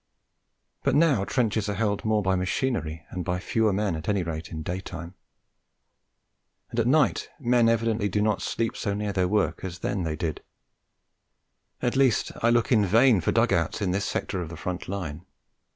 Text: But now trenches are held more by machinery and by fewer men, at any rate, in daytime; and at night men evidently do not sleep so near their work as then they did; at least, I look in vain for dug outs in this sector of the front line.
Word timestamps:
But 0.81 0.95
now 0.95 1.25
trenches 1.25 1.69
are 1.69 1.75
held 1.75 2.03
more 2.03 2.23
by 2.23 2.33
machinery 2.35 3.05
and 3.11 3.23
by 3.23 3.37
fewer 3.37 3.71
men, 3.71 3.95
at 3.95 4.09
any 4.09 4.23
rate, 4.23 4.49
in 4.49 4.63
daytime; 4.63 5.13
and 6.71 6.79
at 6.79 6.87
night 6.87 7.29
men 7.39 7.69
evidently 7.69 8.09
do 8.09 8.19
not 8.19 8.41
sleep 8.41 8.75
so 8.75 8.95
near 8.95 9.13
their 9.13 9.27
work 9.27 9.63
as 9.63 9.77
then 9.77 10.01
they 10.01 10.15
did; 10.15 10.41
at 11.83 11.95
least, 11.95 12.31
I 12.41 12.49
look 12.49 12.71
in 12.71 12.83
vain 12.83 13.21
for 13.21 13.31
dug 13.31 13.53
outs 13.53 13.79
in 13.79 13.91
this 13.91 14.05
sector 14.05 14.41
of 14.41 14.49
the 14.49 14.57
front 14.57 14.87
line. 14.87 15.23